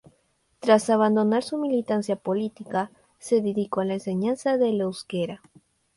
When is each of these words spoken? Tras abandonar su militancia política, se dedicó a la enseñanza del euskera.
Tras 0.59 0.89
abandonar 0.89 1.43
su 1.43 1.59
militancia 1.59 2.15
política, 2.15 2.89
se 3.19 3.39
dedicó 3.39 3.81
a 3.81 3.85
la 3.85 3.93
enseñanza 3.93 4.57
del 4.57 4.81
euskera. 4.81 5.43